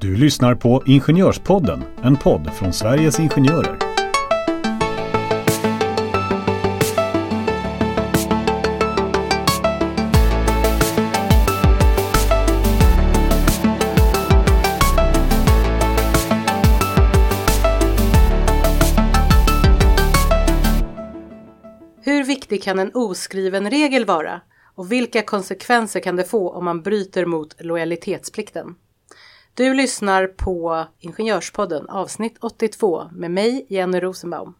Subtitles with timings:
[0.00, 3.78] Du lyssnar på Ingenjörspodden, en podd från Sveriges Ingenjörer.
[22.02, 24.40] Hur viktig kan en oskriven regel vara?
[24.74, 28.74] Och vilka konsekvenser kan det få om man bryter mot lojalitetsplikten?
[29.58, 34.54] Du lyssnar på Ingenjörspodden avsnitt 82 med mig Jenny Rosenbaum.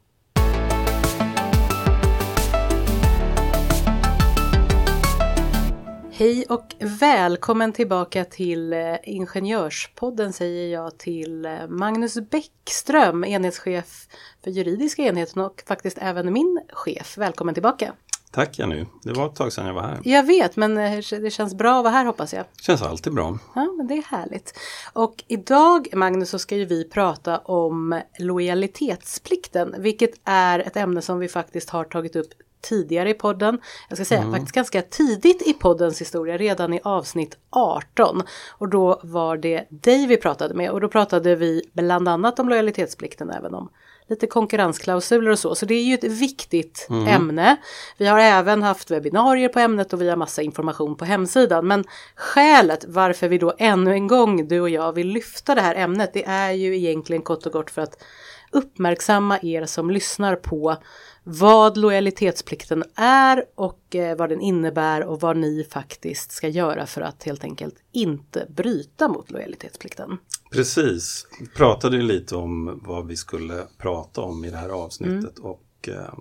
[6.10, 14.08] Hej och välkommen tillbaka till eh, Ingenjörspodden säger jag till eh, Magnus Bäckström, enhetschef
[14.44, 17.18] för juridiska enheten och faktiskt även min chef.
[17.18, 17.94] Välkommen tillbaka!
[18.30, 20.00] Tack Jenny, det var ett tag sedan jag var här.
[20.04, 22.44] Jag vet, men eh, det känns bra att vara här hoppas jag.
[22.60, 23.38] Känns alltid bra.
[23.54, 24.58] Ja, men det är härligt.
[24.92, 31.18] Och idag, Magnus, så ska ju vi prata om lojalitetsplikten, vilket är ett ämne som
[31.18, 33.60] vi faktiskt har tagit upp tidigare i podden.
[33.88, 38.22] Jag ska säga faktiskt ganska tidigt i poddens historia, redan i avsnitt 18.
[38.50, 42.48] Och då var det dig vi pratade med och då pratade vi bland annat om
[42.48, 43.68] lojalitetsplikten även om
[44.08, 45.54] lite konkurrensklausuler och så.
[45.54, 47.56] Så det är ju ett viktigt ämne.
[47.96, 51.66] Vi har även haft webbinarier på ämnet och vi har massa information på hemsidan.
[51.66, 51.84] Men
[52.14, 56.10] skälet varför vi då ännu en gång, du och jag, vill lyfta det här ämnet,
[56.12, 58.02] det är ju egentligen kort och gott för att
[58.50, 60.76] uppmärksamma er som lyssnar på
[61.24, 67.00] vad lojalitetsplikten är och eh, vad den innebär och vad ni faktiskt ska göra för
[67.00, 70.18] att helt enkelt inte bryta mot lojalitetsplikten.
[70.50, 75.38] Precis, vi pratade ju lite om vad vi skulle prata om i det här avsnittet
[75.38, 75.50] Mm.
[75.50, 76.14] och eh,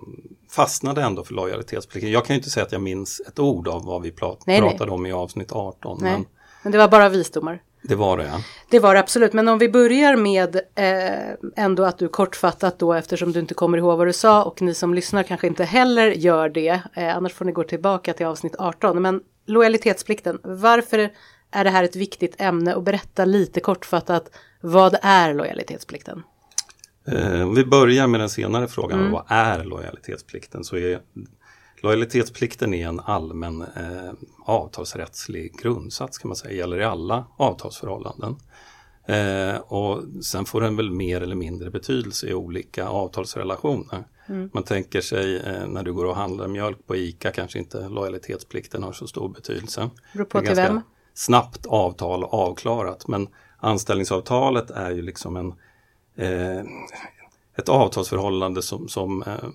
[0.50, 2.10] fastnade ändå för lojalitetsplikten.
[2.12, 4.60] Jag kan ju inte säga att jag minns ett ord av vad vi prat- Nej,
[4.60, 4.70] nej.
[4.70, 6.24] pratade om i avsnitt 18, Nej, men
[6.62, 7.62] men det var bara visdomar.
[7.82, 8.24] det var det.
[8.24, 8.40] Ja.
[8.70, 12.92] Det var det absolut, men om vi börjar med eh, ändå att du kortfattat då
[12.92, 16.06] eftersom du inte kommer ihåg vad du sa och ni som lyssnar kanske inte heller
[16.10, 16.80] gör det.
[16.94, 19.02] Eh, annars får ni gå tillbaka till avsnitt 18.
[19.02, 21.10] Men lojalitetsplikten, varför
[21.50, 26.22] är det här ett viktigt ämne och berätta lite kortfattat vad är lojalitetsplikten?
[27.08, 29.12] Eh, Om vi börjar med den senare frågan, Mm.
[29.12, 30.64] vad är lojalitetsplikten?
[30.64, 31.00] Så är
[31.82, 34.12] lojalitetsplikten är en allmän eh,
[34.44, 38.36] avtalsrättslig grundsats kan man säga, gäller i alla avtalsförhållanden.
[39.06, 44.04] Eh, och sen får den väl mer eller mindre betydelse i olika avtalsrelationer.
[44.28, 44.50] Mm.
[44.54, 48.82] Man tänker sig eh, när du går och handlar mjölk på ICA kanske inte lojalitetsplikten
[48.82, 49.90] har så stor betydelse.
[50.12, 50.80] Beror på till ganska vem?
[51.18, 55.54] Snabbt avtal avklarat men anställningsavtalet är ju liksom en
[56.16, 56.64] eh,
[57.56, 59.48] ett avtalsförhållande som, som eh,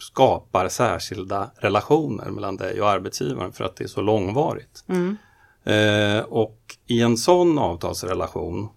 [0.00, 4.84] skapar särskilda relationer mellan dig och arbetsgivaren för att det är så långvarigt.
[4.88, 5.16] Mm.
[5.64, 8.68] Eh, och i en sån avtalsrelation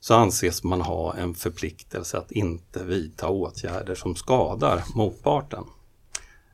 [0.00, 5.64] så anses man ha en förpliktelse att inte vidta åtgärder som skadar motparten.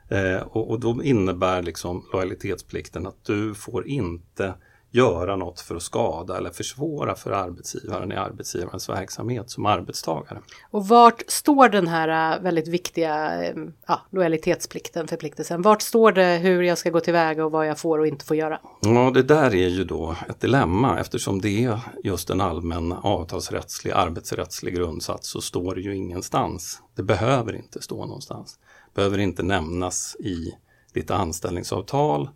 [0.09, 4.55] Eh, och, och då innebär liksom lojalitetsplikten att du får inte
[4.91, 10.41] göra något för att skada eller försvåra för arbetsgivaren i arbetsgivarens verksamhet som arbetstagare.
[10.71, 13.55] Och vart står den här äh, väldigt viktiga äh,
[13.87, 15.63] ja, lojalitetsplikten, förpliktelsen?
[15.63, 18.37] Vart står det hur jag ska gå tillväga och vad jag får och inte får
[18.37, 18.61] göra?
[18.81, 23.93] Ja, det där är ju då ett dilemma eftersom det är just en allmän avtalsrättslig,
[23.93, 26.83] arbetsrättslig grundsats så står det ju ingenstans.
[26.97, 28.59] Det behöver inte stå någonstans.
[28.95, 30.53] behöver inte nämnas i
[30.93, 32.29] ditt anställningsavtal.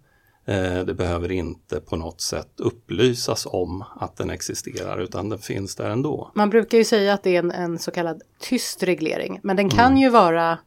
[0.46, 5.74] Eh, Det behöver inte på något sätt upplysas om att den existerar utan den finns
[5.76, 6.30] där ändå.
[6.34, 9.70] Man brukar ju säga att det är en, en så kallad tyst reglering, men den
[9.70, 10.58] kan ju vara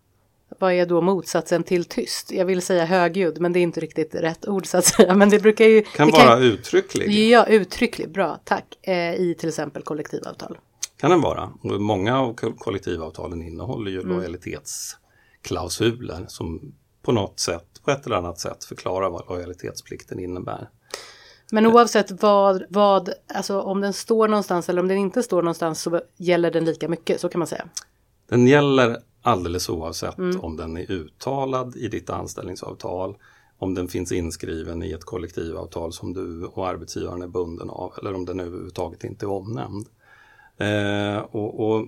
[0.59, 2.31] vad är då motsatsen till tyst?
[2.31, 5.15] Jag vill säga högljudd, men det är inte riktigt rätt ord så att säga.
[5.15, 5.81] Men det brukar ju...
[5.81, 7.29] Kan vara uttrycklig.
[7.29, 8.09] Ja, uttryckligt.
[8.13, 8.65] Bra, tack.
[8.81, 10.57] Eh, I till exempel kollektivavtal.
[10.97, 11.49] Kan den vara.
[11.63, 14.09] Många av ko- kollektivavtalen innehåller Mm.
[14.11, 16.73] ju lojalitetsklausuler som
[17.05, 20.69] på något sätt, på ett eller annat sätt förklarar vad lojalitetsplikten innebär.
[21.51, 25.81] Men oavsett vad, vad, alltså om den står någonstans eller om den inte står någonstans
[25.81, 27.65] så gäller den lika mycket, så kan man säga.
[28.29, 30.39] Den gäller alldeles oavsett Mm.
[30.41, 33.17] om den är uttalad i ditt anställningsavtal,
[33.57, 38.15] om den finns inskriven i ett kollektivavtal som du och arbetsgivaren är bunden av eller
[38.15, 39.87] om den överhuvudtaget inte är omnämnd.
[40.57, 41.87] Eh, och, och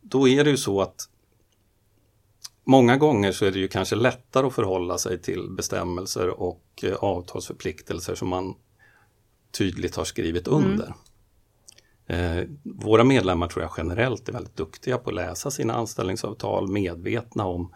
[0.00, 1.08] då är det ju så att
[2.68, 6.94] Många gånger så är det ju kanske lättare att förhålla sig till bestämmelser och eh,
[6.94, 8.54] avtalsförpliktelser som man
[9.58, 10.94] tydligt har skrivit under.
[12.06, 17.46] Eh, våra medlemmar tror jag generellt är väldigt duktiga på att läsa sina anställningsavtal, medvetna
[17.46, 17.74] om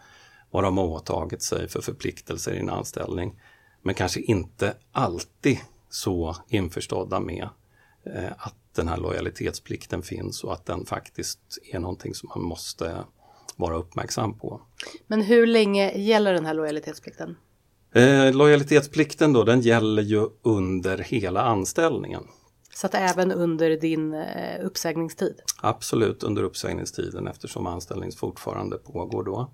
[0.49, 3.41] vad de har åtagit sig för förpliktelser i en anställning.
[3.81, 5.59] Men kanske inte alltid
[5.89, 7.49] så införstådda med
[8.03, 11.39] eh, att den här lojalitetsplikten finns och att den faktiskt
[11.73, 13.03] är någonting som man måste
[13.55, 14.61] vara uppmärksam på.
[15.07, 17.35] Men hur länge gäller den här lojalitetsplikten?
[17.95, 22.23] Eh, lojalitetsplikten då, den gäller ju under hela anställningen.
[22.75, 25.35] Så att även under din eh, uppsägningstid?
[25.61, 29.51] Absolut under uppsägningstiden eftersom anställning fortfarande pågår då.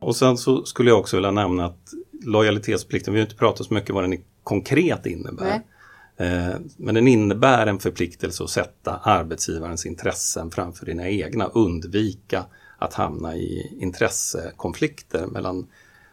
[0.00, 1.88] Och sen så skulle jag också vilja nämna att
[2.24, 5.44] lojalitetsplikten, vi har inte pratat så mycket vad den konkret innebär.
[5.44, 5.66] Nej.
[6.16, 12.44] Eh, men den innebär en förpliktelse att sätta arbetsgivarens intressen framför dina egna, undvika
[12.78, 15.66] att hamna i intressekonflikter mellan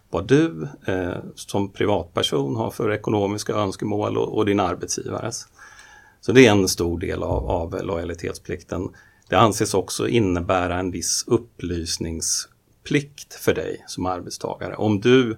[0.10, 5.48] vad du eh, som privatperson har för ekonomiska önskemål och, och din arbetsgivares.
[6.22, 8.90] Så det är en stor del av, av lojalitetsplikten.
[9.30, 14.76] Det anses också innebära en viss upplysningsplikt för dig som arbetstagare.
[14.76, 15.38] Om du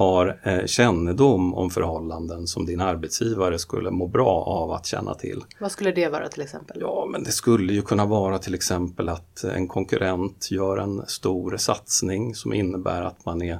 [0.00, 5.44] har eh, kännedom om förhållanden som din arbetsgivare skulle må bra av att känna till.
[5.60, 6.76] Vad skulle det vara till exempel?
[6.80, 11.56] Ja, men det skulle ju kunna vara till exempel att en konkurrent gör en stor
[11.56, 13.58] satsning som innebär att man är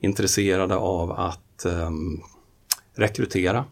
[0.00, 1.90] intresserade av att eh,
[2.94, 3.64] rekrytera.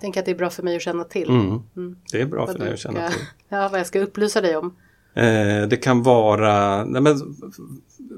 [0.00, 1.28] Tänk att det är bra för mig att känna till.
[1.28, 1.62] Mm.
[1.76, 1.96] Mm.
[2.12, 3.20] Det är bra vad för dig att känna till.
[3.48, 4.76] Ja, vad jag ska upplysa dig om.
[5.14, 7.36] Eh, det kan vara nej men,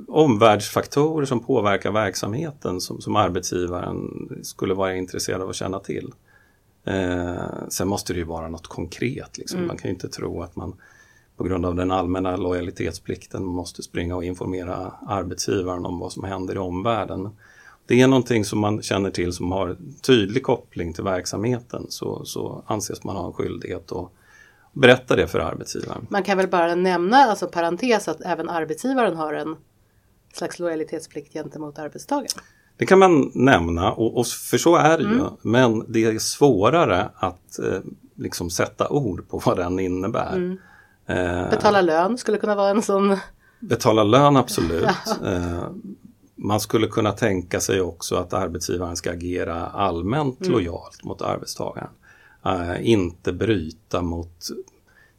[0.08, 6.12] omvärldsfaktorer som påverkar verksamheten som, som arbetsgivaren skulle vara intresserad av att känna till.
[6.84, 9.38] Eh, sen måste det ju vara något konkret.
[9.38, 9.58] Liksom.
[9.58, 9.68] Mm.
[9.68, 10.74] Man kan ju inte tro att man
[11.36, 16.54] på grund av den allmänna lojalitetsplikten måste springa och informera arbetsgivaren om vad som händer
[16.54, 17.28] i omvärlden.
[17.86, 22.62] Det är någonting som man känner till som har tydlig koppling till verksamheten så, så
[22.66, 24.10] anses man ha en skyldighet att
[24.74, 26.06] berätta det för arbetsgivaren.
[26.10, 29.56] Man kan väl bara nämna, alltså parentes, att även arbetsgivaren har en
[30.32, 32.42] slags lojalitetsplikt gentemot arbetstagaren.
[32.76, 35.18] Det kan man nämna och, och för så är det mm.
[35.18, 35.24] ju.
[35.42, 37.80] Men det är svårare att eh,
[38.16, 40.36] liksom sätta ord på vad den innebär.
[40.36, 40.58] Mm.
[41.06, 43.16] Eh, betala lön skulle kunna vara en sån.
[43.60, 44.84] Betala lön absolut.
[45.24, 45.68] eh,
[46.36, 50.52] man skulle kunna tänka sig också att arbetsgivaren ska agera allmänt mm.
[50.52, 51.90] lojalt mot arbetstagaren.
[52.46, 54.48] Uh, inte bryta mot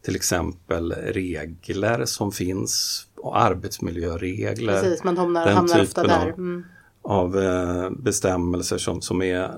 [0.02, 4.82] till exempel regler som finns, och arbetsmiljöregler.
[4.82, 6.28] Precis, man hamnar, den hamnar ofta där.
[6.28, 6.64] Mm.
[7.02, 9.52] Av, uh, bestämmelser som, som är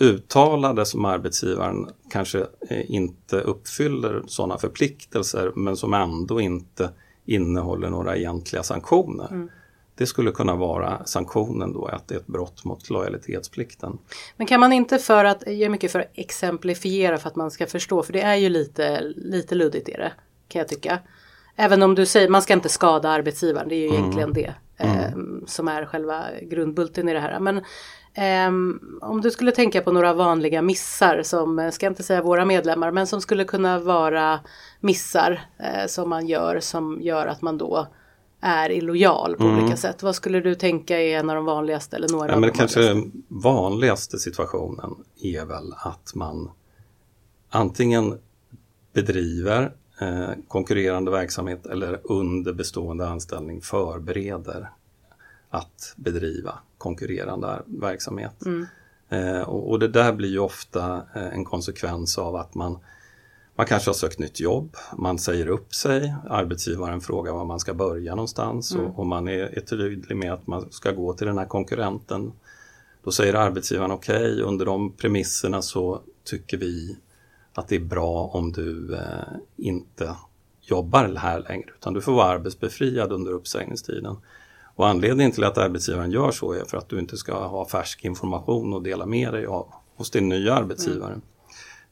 [0.00, 6.90] uttalade som arbetsgivaren kanske uh, inte uppfyller sådana förpliktelser men som ändå inte
[7.24, 9.28] innehåller några egentliga sanktioner.
[9.30, 9.48] Mm.
[10.02, 13.98] Det skulle kunna vara sanktionen då, att det är ett brott mot lojalitetsplikten.
[14.36, 17.50] Men kan man inte för att, jag är mycket för att exemplifiera för att man
[17.50, 20.12] ska förstå, för det är ju lite, lite luddigt är det,
[20.48, 20.98] kan jag tycka.
[21.56, 24.00] Även om du säger, man ska inte skada arbetsgivaren, det är ju mm.
[24.00, 24.98] egentligen det mm.
[24.98, 27.40] eh, som är själva grundbulten i det här.
[27.40, 27.56] Men
[28.14, 28.76] eh,
[29.08, 33.06] om du skulle tänka på några vanliga missar som, ska inte säga våra medlemmar, men
[33.06, 34.40] som skulle kunna vara
[34.80, 37.88] missar eh, som man gör som gör att man då
[38.42, 39.58] är illojal på mm.
[39.58, 40.02] olika sätt.
[40.02, 42.80] Vad skulle du tänka är en av de vanligaste eller några ja, av men Kanske
[42.80, 43.18] vanligaste?
[43.28, 46.50] vanligaste situationen är väl att man
[47.50, 48.18] antingen
[48.92, 54.70] bedriver eh, konkurrerande verksamhet eller under bestående anställning förbereder
[55.50, 58.46] att bedriva konkurrerande verksamhet.
[58.46, 58.66] Mm.
[59.08, 62.78] Eh, och, och, det där blir ju ofta eh, en konsekvens av att man
[63.56, 67.74] man kanske har sökt nytt jobb, man säger upp sig, arbetsgivaren frågar var man ska
[67.74, 68.86] börja någonstans mm.
[68.86, 72.32] och, och, man är, är tydlig med att man ska gå till den här konkurrenten.
[73.04, 76.96] Då säger arbetsgivaren okej, okay, under de premisserna så tycker vi
[77.54, 80.16] att det är bra om du eh, inte
[80.60, 84.16] jobbar här längre utan du får vara arbetsbefriad under uppsägningstiden.
[84.74, 88.04] Och anledningen till att arbetsgivaren gör så är för att du inte ska ha färsk
[88.04, 91.12] information och dela med dig av hos din nya arbetsgivare.
[91.12, 91.22] Mm.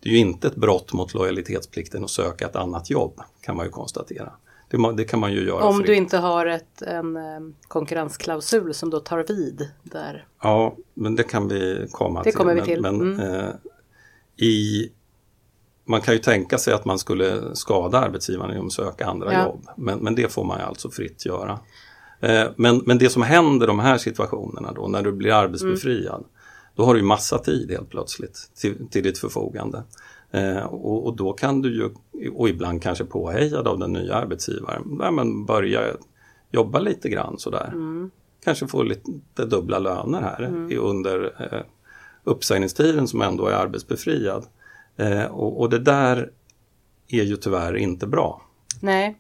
[0.01, 3.67] Det är ju inte ett brott mot lojalitetsplikten att söka ett annat jobb kan man
[3.67, 4.33] ju konstatera.
[4.71, 5.65] Det, det kan man ju göra.
[5.65, 10.27] Om du inte har ett, en konkurrensklausul som då tar vid där.
[10.43, 12.39] Ja, men det kan vi komma det till.
[12.39, 12.81] Kommer vi till.
[12.81, 13.21] Men, mm.
[13.21, 13.49] eh,
[14.37, 14.89] i,
[15.85, 19.45] man kan ju tänka sig att man skulle skada arbetsgivaren genom att söka andra ja.
[19.45, 19.67] jobb.
[19.77, 21.59] Men, men det får man ju alltså fritt göra.
[22.21, 26.15] Eh, men, men det som händer i de här situationerna då när du blir arbetsbefriad
[26.15, 26.31] mm
[26.81, 29.83] då har du massa tid helt plötsligt till, till ditt förfogande.
[30.31, 31.91] Eh, och, och, då kan du ju,
[32.33, 35.81] och ibland kanske påhejad av den nya arbetsgivaren, ja, men börja
[36.51, 37.69] jobba lite grann sådär.
[37.73, 38.11] Mm.
[38.45, 40.79] Kanske få lite dubbla löner här mm.
[40.81, 41.61] under eh,
[42.25, 44.47] uppsägningstiden som ändå är arbetsbefriad.
[44.97, 46.31] Eh, och, och det där
[47.09, 48.43] är ju tyvärr inte bra.
[48.81, 49.19] Nej.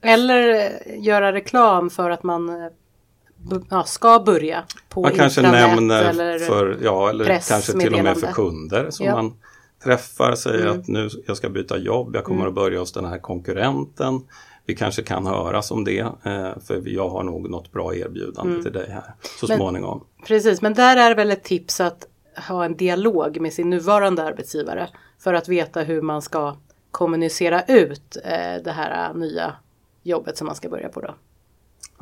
[0.00, 2.68] Eller göra reklam för att man eh,
[3.70, 8.18] ja, ska börja på Man kanske nämner eller för, ja, eller kanske till och med
[8.18, 9.14] för kunder som Ja.
[9.14, 9.34] man
[9.84, 10.80] träffar, säger Mm.
[10.80, 14.20] att nu jag ska byta jobb, jag kommer att börja hos den här konkurrenten.
[14.66, 18.72] Vi kanske kan höras om det, eh, för jag har nog något bra erbjudande till
[18.72, 20.04] dig här så Men- småningom.
[20.26, 22.06] Precis, men där är väl ett tips att
[22.48, 26.56] ha en dialog med sin nuvarande arbetsgivare för att veta hur man ska
[26.90, 29.52] kommunicera ut eh, det här eh, nya
[30.02, 31.14] jobbet som man ska börja på då.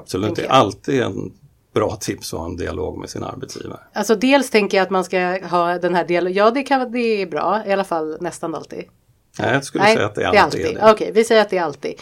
[0.00, 1.32] Absolut, det är alltid en
[1.74, 3.80] bra tips att ha en dialog med sin arbetsgivare.
[3.92, 7.22] Alltså dels tänker jag att man ska ha den här dialogen, ja det, kan, det
[7.22, 8.84] är bra, i alla fall nästan alltid.
[9.38, 10.92] Nej, jag skulle säga att det alltid är det.
[10.92, 11.94] Okej, vi säger att det är alltid.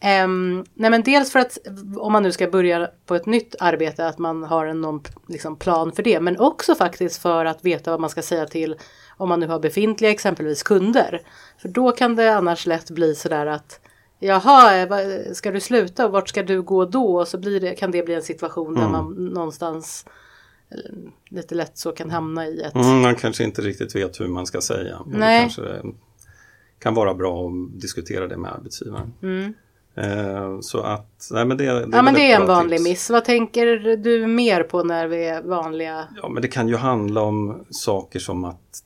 [0.00, 1.58] Ehm, nej men dels för att
[1.96, 5.56] om man nu ska börja på ett nytt arbete att man har en någon liksom,
[5.56, 6.20] plan för det.
[6.20, 8.76] Men också faktiskt för att veta vad man ska säga till
[9.16, 11.22] om man nu har befintliga exempelvis kunder.
[11.58, 13.80] För då kan det annars lätt bli sådär att
[14.18, 17.16] Jaha, eh, ska du sluta och vart ska du gå då?
[17.20, 18.82] Och så blir det, kan det bli en situation Mm.
[18.82, 20.04] där man någonstans
[20.70, 20.94] eh,
[21.30, 24.46] lite lätt så kan hamna i ett Mm, man kanske inte riktigt vet hur man
[24.46, 24.98] ska säga.
[25.06, 25.36] Nej.
[25.36, 25.82] Det kanske
[26.78, 29.12] kan vara bra att diskutera det med arbetsgivaren.
[29.96, 31.90] Eh, så att, nej men det, det Mm.
[31.92, 32.88] Ja men det är en vanlig tips.
[32.90, 33.10] miss.
[33.10, 36.04] Vad tänker du mer på när vi är vanliga?
[36.22, 38.82] Ja, men det kan ju handla om saker som att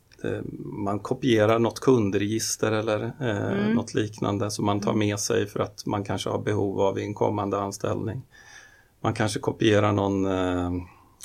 [0.62, 3.72] man kopierar något kundregister eller eh, Mm.
[3.72, 7.02] något liknande som man tar med sig för att man kanske har behov av i
[7.04, 8.22] en kommande anställning.
[9.00, 10.70] Man kanske kopierar någon eh,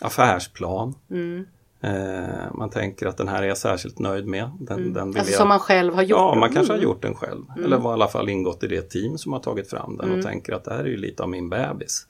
[0.01, 0.93] affärsplan.
[1.11, 1.45] Mm.
[1.81, 4.49] Eh, man tänker att den här är jag särskilt nöjd med.
[4.59, 5.37] Den, den vill Alltså jag...
[5.39, 6.09] som man själv har gjort?
[6.19, 6.89] Ja, man kanske har Mm.
[6.89, 7.43] gjort den själv.
[7.63, 10.23] Eller var i alla fall ingått i det team som har tagit fram den och
[10.23, 12.07] tänker att det här är ju lite av min bebis.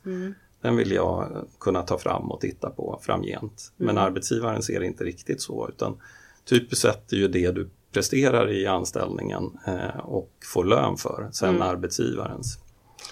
[0.62, 3.72] Den vill jag eh, kunna ta fram och titta på framgent.
[3.78, 5.98] Men arbetsgivaren ser det inte riktigt så utan
[6.46, 11.62] typiskt sett är ju det du presterar i anställningen eh, och får lön för, sen
[11.62, 12.60] arbetsgivarens.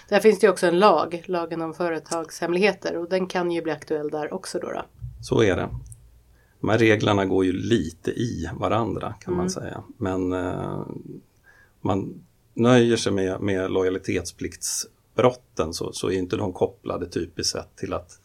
[0.09, 3.71] Där finns det ju också en lag, lagen om företagshemligheter och den kan ju bli
[3.71, 4.71] aktuell där också då.
[4.71, 4.81] då.
[5.21, 5.69] Så är det.
[6.59, 9.83] De här reglerna går ju lite i varandra kan man säga.
[9.97, 10.85] Men eh,
[11.81, 12.23] man
[12.53, 18.19] nöjer sig med, med lojalitetspliktsbrotten så, så är inte de kopplade typiskt sett till att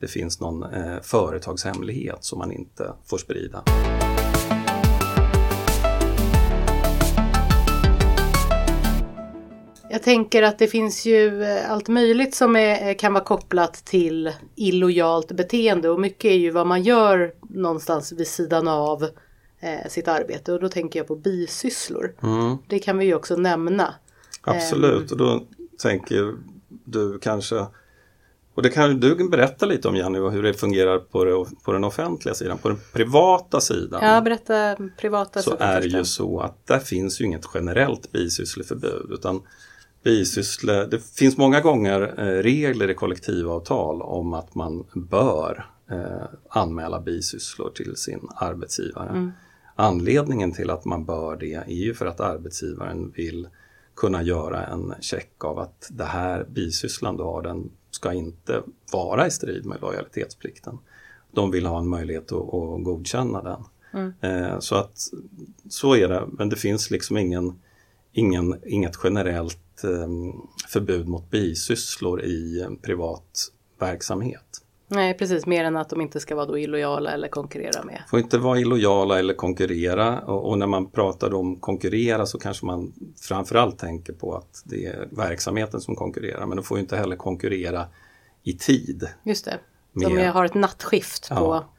[0.00, 3.64] det finns någon eh, företagshemlighet som man inte får sprida.
[9.94, 13.74] Jag tänker att det finns ju eh, allt möjligt som är, eh, kan vara kopplat
[13.74, 15.88] till illojalt beteende.
[15.90, 19.02] Och mycket är ju vad man gör någonstans vid sidan av
[19.60, 20.52] eh, sitt arbete.
[20.52, 22.14] Och då tänker jag på bisysslor.
[22.22, 23.94] Mm, Det kan vi ju också nämna.
[24.42, 25.42] absolut, och då
[25.78, 26.34] tänker
[26.84, 27.66] du kanske
[28.54, 31.84] och det kan du berätta lite om Jenny, hur det fungerar på, det, på den
[31.84, 32.58] offentliga sidan.
[32.58, 34.00] På den privata sidan.
[34.02, 39.10] Ja, berätta privata så är det ju så att där finns ju inget generellt bisyssleförbud
[39.10, 39.42] utan
[40.04, 47.00] bisyssle, det finns många gånger eh, regler i kollektivavtal om att man bör eh, anmäla
[47.00, 49.32] bisysslor till sin arbetsgivare.
[49.74, 53.48] Anledningen till att man bör det är ju för att arbetsgivaren vill
[53.96, 59.26] kunna göra en check av att det här bisysslan du har den ska inte vara
[59.26, 60.78] i strid med lojalitetsplikten.
[61.32, 63.64] De vill ha en möjlighet att, att godkänna den.
[64.20, 64.98] Eh, så att
[65.68, 67.60] så är det, men det finns liksom ingen,
[68.12, 69.58] ingen, inget generellt
[70.68, 74.60] förbud mot bisysslor i en privat verksamhet.
[74.88, 75.46] Nej, precis.
[75.46, 78.02] Mer än att de inte ska vara då illojala eller konkurrera med.
[78.10, 82.66] Får inte vara illojala eller konkurrera och, och när man pratar om konkurrera så kanske
[82.66, 87.16] man framförallt tänker på att det är verksamheten som konkurrerar men de får inte heller
[87.16, 87.86] konkurrera
[88.42, 89.08] i tid.
[89.22, 89.58] Just det.
[89.92, 90.24] Mer.
[90.24, 91.72] jag har ett nattskift på Ja.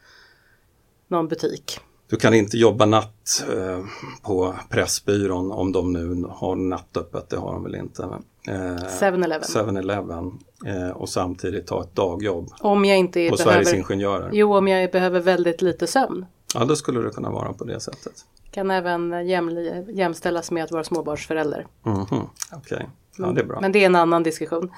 [1.08, 1.80] någon butik.
[2.10, 3.80] Du kan inte jobba natt eh,
[4.22, 8.04] på Pressbyrån om de nu har nattöppet, det har de väl inte.
[8.48, 9.42] Eh, 7-Eleven.
[9.42, 10.32] 7-Eleven
[10.66, 13.54] eh, och samtidigt ta ett dagjobb Om jag inte på behöver...
[13.54, 14.30] Sveriges Ingenjörer.
[14.34, 16.26] Jo, om jag behöver väldigt lite sömn.
[16.54, 18.14] Ja, då skulle det kunna vara på det sättet.
[18.52, 21.68] Kan även jämli- jämställas med att vara småbarnsförälder.
[21.84, 22.22] Mhm,
[22.54, 23.62] Okej, ja det är bra.
[23.62, 24.72] Men det är en annan diskussion.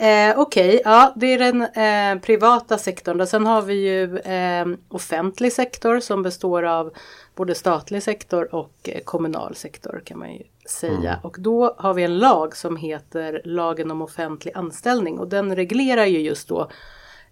[0.00, 3.20] Eh, Okej, ja det är den eh, privata sektorn.
[3.20, 6.92] Och sen har vi ju eh, offentlig sektor som består av
[7.34, 11.20] både statlig sektor och eh, kommunal sektor kan man ju säga.
[11.22, 16.06] Och då har vi en lag som heter lagen om offentlig anställning och den reglerar
[16.06, 16.70] ju just då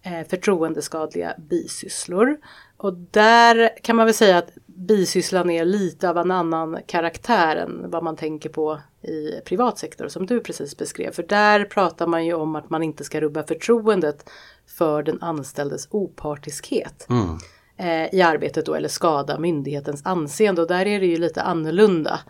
[0.03, 2.37] eh, förtroendeskadliga bisysslor.
[2.77, 4.51] Och där kan man väl säga att
[4.89, 10.09] bisysslan är lite av en annan karaktär än vad man tänker på i privat sektor
[10.09, 11.13] som du precis beskrev.
[11.13, 14.31] För där pratar man ju om att man inte ska rubba förtroendet
[14.79, 17.39] för den anställdes opartiskhet Mm.
[17.77, 22.21] eh, i arbetet då eller skada myndighetens anseende och där är det ju lite annorlunda.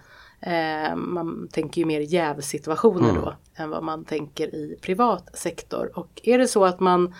[0.41, 5.99] Eh, man tänker ju mer jävsituationer då än vad man tänker i privat sektor.
[5.99, 7.15] Och är det så att man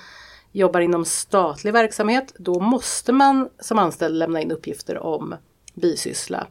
[0.59, 5.35] jobbar inom statlig verksamhet då måste man som anställd lämna in uppgifter om
[5.75, 6.47] bisyssla.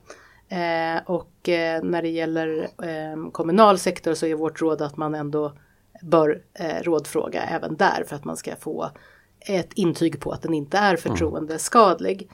[0.50, 5.16] Eh, och eh, när det gäller eh, kommunal sektor så är vårt råd att man
[5.16, 5.54] ändå
[6.02, 8.90] bör eh, rådfråga även där för att man ska få
[9.40, 12.30] ett intyg på att den inte är förtroendeskadlig.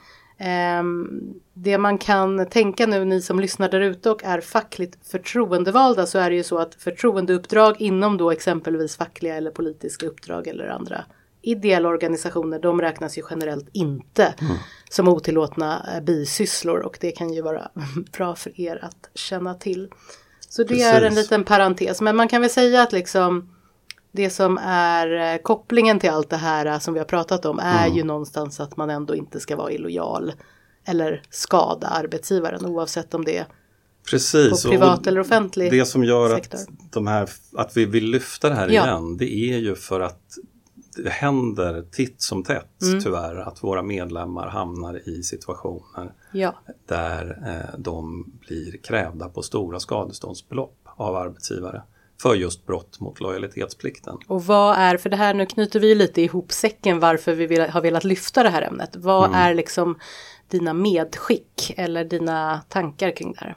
[0.80, 6.06] Um, det man kan tänka nu, ni som lyssnar där ute och är fackligt förtroendevalda,
[6.06, 10.68] så är det ju så att förtroendeuppdrag inom då exempelvis fackliga eller politiska uppdrag eller
[10.68, 11.04] andra
[11.44, 14.56] ideella organisationer, de räknas ju generellt inte mm.
[14.90, 17.68] som otillåtna eh, bisysslor och det kan ju vara
[18.16, 19.88] bra för er att känna till.
[20.48, 20.84] Så det Precis.
[20.84, 23.54] är en liten parentes, men man kan väl säga att liksom
[24.12, 27.58] det som är eh, kopplingen till allt det här eh, som vi har pratat om
[27.58, 27.96] är mm.
[27.96, 30.32] ju någonstans att man ändå inte ska vara illojal
[30.84, 33.46] eller skada arbetsgivaren oavsett om det är
[34.10, 36.58] Precis, på privat och eller offentlig Det som gör sektor.
[36.58, 38.84] att, de här, att vi vill lyfta det här ja.
[38.84, 40.38] igen det är ju för att
[40.96, 43.00] det händer titt som tätt mm.
[43.00, 46.54] tyvärr att våra medlemmar hamnar i situationer ja.
[46.88, 51.82] där eh, de blir krävda på stora skadeståndsbelopp av arbetsgivare
[52.22, 54.18] för just brott mot lojalitetsplikten.
[54.26, 57.60] Och vad är, för det här nu knyter vi lite ihop säcken varför vi vill,
[57.60, 58.96] har velat lyfta det här ämnet.
[58.96, 59.40] Vad mm.
[59.40, 59.98] är liksom
[60.48, 63.56] dina medskick eller dina tankar kring det här?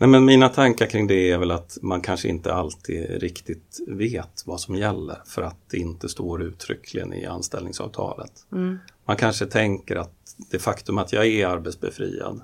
[0.00, 4.42] Nej, men mina tankar kring det är väl att man kanske inte alltid riktigt vet
[4.46, 8.32] vad som gäller för att det inte står uttryckligen i anställningsavtalet.
[8.52, 8.78] Mm.
[9.04, 12.40] Man kanske tänker att det faktum att jag är arbetsbefriad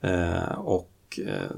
[0.00, 0.90] eh, och
[1.26, 1.56] eh,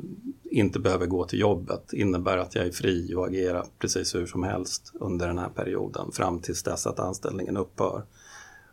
[0.51, 4.43] inte behöver gå till jobbet innebär att jag är fri och agera precis hur som
[4.43, 8.03] helst under den här perioden fram tills dess att anställningen upphör.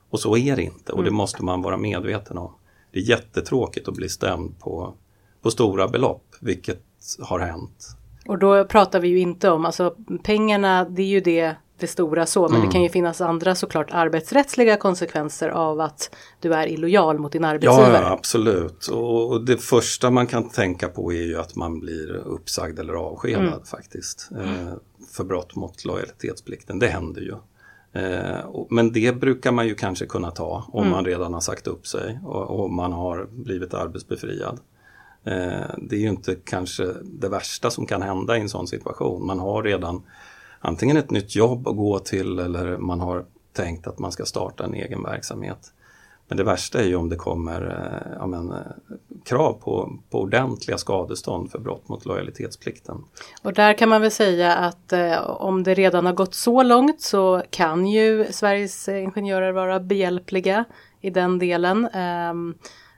[0.09, 1.17] Och så är det inte och det mm.
[1.17, 2.51] måste man vara medveten om.
[2.91, 4.93] Det är jättetråkigt att bli stämd på,
[5.41, 6.81] på stora belopp, vilket
[7.19, 7.97] har hänt.
[8.25, 12.25] Och då pratar vi ju inte om, alltså pengarna det är ju det det stora
[12.25, 12.67] så, men mm.
[12.67, 17.45] det kan ju finnas andra såklart arbetsrättsliga konsekvenser av att du är illojal mot din
[17.45, 18.03] arbetsgivare.
[18.03, 18.87] Ja, absolut.
[18.87, 23.47] Och det första man kan tänka på är ju att man blir uppsagd eller avskedad
[23.47, 23.63] mm.
[23.63, 24.29] faktiskt.
[24.39, 24.73] Eh,
[25.11, 27.35] för brott mot lojalitetsplikten, det händer ju.
[28.01, 30.91] Eh, men det brukar man ju kanske kunna ta om mm.
[30.91, 34.59] man redan har sagt upp sig och, och man har blivit arbetsbefriad.
[35.23, 39.25] Eh, det är ju inte kanske det värsta som kan hända i en sån situation.
[39.25, 40.03] Man har redan
[40.59, 44.65] antingen ett nytt jobb att gå till eller man har tänkt att man ska starta
[44.65, 45.73] en egen verksamhet.
[46.27, 48.57] Men det värsta är ju om det kommer eh, ja, men, eh,
[49.25, 53.03] krav på, på ordentliga skadestånd för brott mot lojalitetsplikten.
[53.41, 57.01] Och där kan man väl säga att eh, om det redan har gått så långt
[57.01, 60.65] så kan ju Sveriges ingenjörer vara behjälpliga
[61.01, 61.85] i den delen.
[61.85, 62.33] Eh,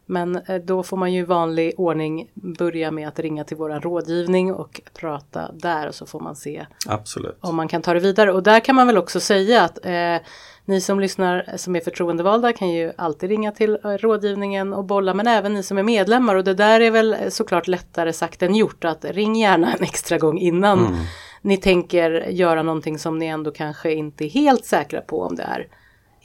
[0.06, 3.82] men eh, då får man ju i vanlig ordning börja med att ringa till våran
[3.82, 7.38] rådgivning och prata där och så får man se Absolut.
[7.40, 8.32] om man kan ta det vidare.
[8.32, 10.18] Och där kan man väl också säga att eh,
[10.66, 15.14] ni som lyssnar som är förtroendevalda kan ju alltid ringa till eh, rådgivningen och bolla
[15.14, 18.56] men även ni som är medlemmar och det där är väl såklart lättare sagt än
[18.56, 21.00] gjort att ring gärna en extra gång innan mm.
[21.42, 25.44] ni tänker göra någonting som ni ändå kanske inte är helt säkra på om det
[25.44, 25.68] är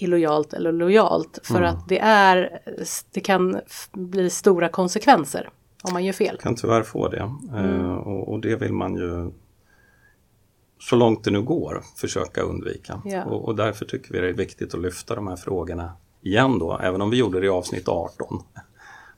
[0.02, 1.38] illojalt eller lojalt.
[1.42, 1.70] För mm.
[1.70, 2.60] att det är,
[3.12, 3.60] det kan
[3.92, 5.48] bli stora konsekvenser
[5.82, 6.38] om man gör fel.
[6.42, 7.32] Kan tyvärr få det.
[7.54, 7.98] Eh, mm.
[7.98, 9.30] och, och, det vill man ju
[10.78, 13.02] så långt det nu går försöka undvika.
[13.04, 13.24] Ja.
[13.24, 16.78] Och, och, därför tycker vi det är viktigt att lyfta de här frågorna igen då,
[16.82, 18.42] även om vi gjorde det i avsnitt 18.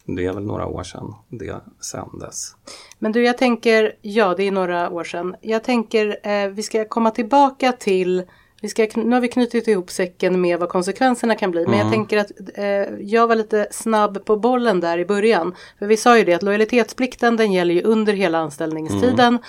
[0.04, 2.56] Det är väl några år sedan det sändes.
[2.98, 5.36] Men du, jag tänker, ja det är några år sedan.
[5.40, 8.22] Jag tänker eh, vi ska komma tillbaka till
[8.62, 11.64] vi ska, nu har vi knutit ihop säcken med vad konsekvenserna kan bli.
[11.64, 11.87] Men mm.
[11.87, 12.64] jag tänker att eh,
[13.01, 15.55] jag var lite snabb på bollen där i början.
[15.79, 19.18] För vi sa ju det att lojalitetsplikten den gäller ju under hela anställningstiden.
[19.29, 19.42] Mm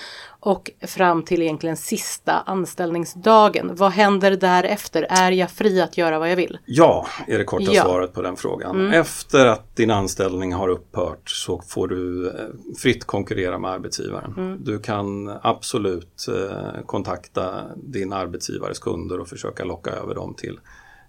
[0.46, 3.76] och fram till egentligen sista anställningsdagen.
[3.76, 5.08] Vad händer därefter?
[5.10, 6.58] Är jag fri att göra vad jag vill?
[6.66, 7.84] Ja, är det korta ja.
[7.84, 8.80] svaret på den frågan.
[8.80, 8.94] Mm.
[8.94, 12.34] Efter att din anställning har upphört så får du eh,
[12.78, 14.34] fritt konkurrera med arbetsgivaren.
[14.38, 14.64] Mm.
[14.64, 20.60] Du kan absolut eh, kontakta din arbetsgivares kunder och försöka locka över dem till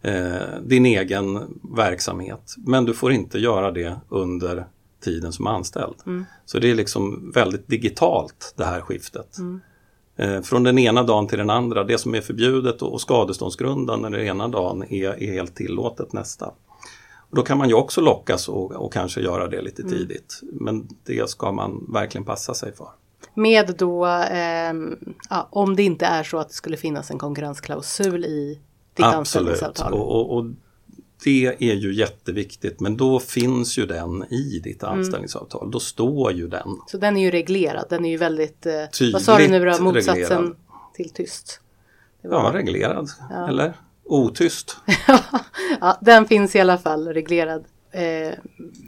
[0.03, 1.41] eh, din egen
[1.77, 2.55] verksamhet.
[2.67, 4.67] Men du får inte göra det under
[5.05, 5.95] tiden som anställd.
[6.07, 6.25] Mm.
[6.45, 9.39] Så det är liksom väldigt digitalt det här skiftet.
[9.39, 9.61] Mm.
[10.17, 14.27] Eh, från den ena dagen till den andra, det som är förbjudet och skadeståndsgrundande den
[14.27, 16.47] ena dagen är, är helt tillåtet nästa.
[17.31, 19.95] Och då kan man ju också lockas och, och kanske göra det lite mm.
[19.95, 20.41] tidigt.
[20.43, 22.89] Men det ska man verkligen passa sig för.
[23.35, 24.73] Med då, eh,
[25.31, 28.61] ja, om det inte är så att det skulle finnas en konkurrensklausul i
[28.95, 29.19] ditt Absolut.
[29.19, 29.93] anställningsavtal.
[29.93, 30.45] Och, och, och
[31.25, 34.99] det är ju jätteviktigt men då finns ju den i ditt mm.
[34.99, 35.63] anställningsavtal.
[35.63, 35.71] Mm.
[35.71, 36.79] Då står ju den.
[36.87, 37.87] Så den är ju reglerad.
[37.91, 40.57] Den är ju väldigt, eh, vad sa du nu då, motsatsen reglerad.
[40.95, 41.61] till tyst?
[42.23, 43.09] Ja, reglerad.
[43.31, 43.49] Ja.
[43.49, 43.75] Eller?
[44.05, 44.77] otyst.
[45.81, 48.33] ja, den finns i alla fall reglerad eh,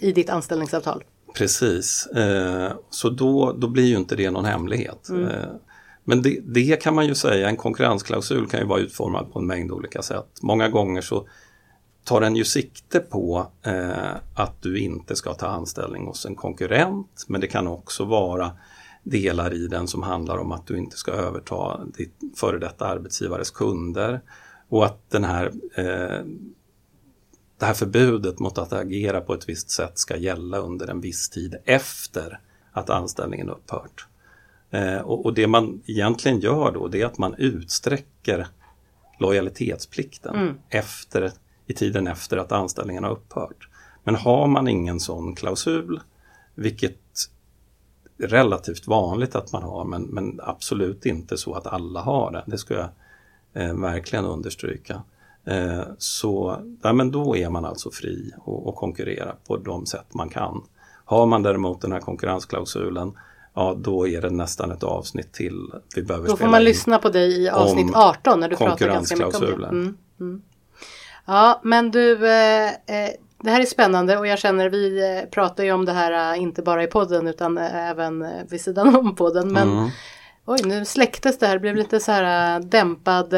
[0.00, 1.04] i ditt anställningsavtal.
[1.34, 5.08] Precis, eh, så då, då blir ju inte det någon hemlighet.
[5.08, 5.24] Mm.
[5.24, 5.48] Eh,
[6.04, 9.46] men det, det, kan man ju säga, en konkurrensklausul kan ju vara utformad på en
[9.46, 10.26] mängd olika sätt.
[10.42, 11.28] Många gånger så
[12.06, 17.24] tar den ju sikte på eh, att du inte ska ta anställning hos en konkurrent
[17.28, 18.52] men det kan också vara
[19.02, 23.50] delar i den som handlar om att du inte ska överta ditt före detta arbetsgivares
[23.50, 24.20] kunder
[24.68, 26.24] och att den här, eh,
[27.58, 31.28] det här förbudet mot att agera på ett visst sätt ska gälla under en viss
[31.28, 32.40] tid efter
[32.72, 34.06] att anställningen upphört.
[34.70, 38.46] Eh, och, och, det man egentligen gör då det är att man utsträcker
[39.18, 40.54] lojalitetsplikten mm.
[40.68, 41.32] efter,
[41.66, 43.68] i tiden efter att anställningen har upphört.
[44.04, 46.00] Men har man ingen sån klausul,
[46.54, 46.98] vilket
[48.18, 52.44] är relativt vanligt att man har men, men absolut inte så att alla har det,
[52.46, 52.88] det ska jag
[53.52, 55.02] eh, verkligen understryka.
[55.44, 58.32] Eh, så ja, men då är man alltså fri
[58.66, 60.62] att konkurrera på de sätt man kan.
[61.04, 63.12] Har man däremot den här konkurrensklausulen
[63.56, 65.72] ja då är det nästan ett avsnitt till.
[65.96, 69.16] Vi behöver då får man lyssna på dig i avsnitt 18 när du pratar ganska
[69.16, 69.66] mycket om det.
[69.66, 70.42] Mm, mm.
[71.26, 73.10] Ja men du, eh, eh,
[73.42, 76.62] det här är spännande och jag känner vi eh, pratar ju om det här inte
[76.62, 79.52] bara i podden utan även vid sidan om podden.
[79.52, 79.90] Men mm.
[80.44, 83.34] oj nu släcktes det här, det blev lite så här dämpad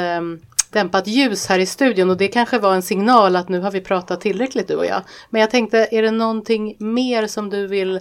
[0.70, 3.80] dämpat ljus här i studion och det kanske var en signal att nu har vi
[3.80, 5.02] pratat tillräckligt du och jag.
[5.30, 8.00] Men jag tänkte, är det någonting mer som du vill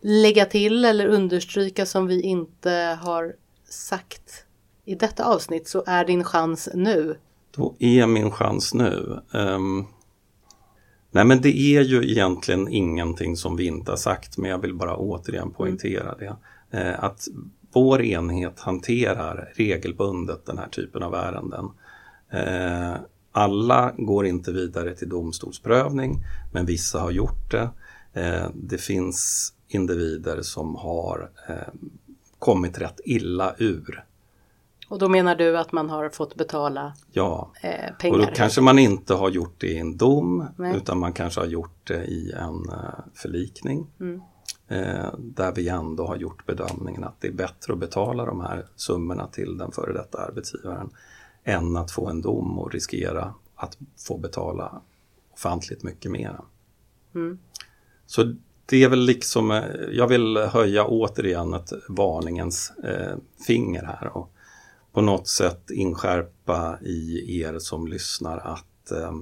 [0.00, 3.32] lägga till eller understryka som vi inte har
[3.68, 4.44] sagt
[4.84, 7.16] i detta avsnitt så är din chans nu.
[7.56, 9.20] Då är min chans nu.
[9.32, 9.86] Um,
[11.10, 14.74] nej men det är ju egentligen ingenting som vi inte har sagt men jag vill
[14.74, 16.18] bara återigen poängtera mm.
[16.18, 16.36] det.
[16.78, 17.28] Uh, att
[17.72, 21.64] vår enhet hanterar regelbundet den här typen av ärenden.
[22.34, 23.00] Uh,
[23.32, 27.70] alla går inte vidare till domstolsprövning men vissa har gjort det.
[28.16, 31.30] Uh, det finns individer som har
[32.38, 34.04] kommit rätt illa ur.
[34.90, 37.52] Och då menar du att man har fått betala ja.
[37.62, 38.18] eh, pengar?
[38.18, 40.76] och då kanske man inte har gjort det i en dom Nej.
[40.76, 43.86] utan man kanske har gjort det i en eh, förlikning.
[44.00, 44.20] Mm.
[44.68, 48.66] Eh, där vi ändå har gjort bedömningen att det är bättre att betala de här
[48.76, 50.90] summorna till den före detta arbetsgivaren
[51.44, 54.82] än att få en dom och riskera att få betala
[55.32, 56.40] ofantligt mycket mer.
[57.14, 57.38] Mm.
[58.06, 58.34] Så
[58.66, 64.32] det är väl liksom, eh, jag vill höja återigen ett varningens eh, finger här och
[64.92, 69.12] på något sätt inskärpa i er som lyssnar att eh,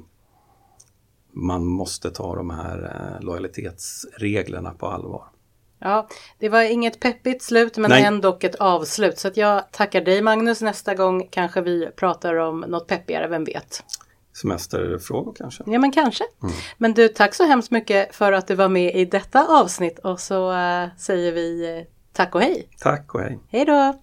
[1.32, 5.24] man måste ta de här eh, lojalitetsreglerna på allvar.
[5.78, 8.04] Ja, det var inget peppigt slut men Nej.
[8.04, 9.18] ändå ett avslut.
[9.18, 10.60] Så att jag tackar dig Magnus.
[10.60, 13.84] Nästa gång kanske vi pratar om något peppigare, vem vet?
[14.40, 15.64] semesterfrågor kanske?
[15.66, 16.24] Ja men kanske.
[16.42, 16.54] Mm.
[16.78, 20.20] Men du tack så hemskt mycket för att du var med i detta avsnitt och
[20.20, 22.68] så uh, säger vi tack och hej.
[22.78, 23.38] Tack och hej.
[23.48, 24.00] Hej då.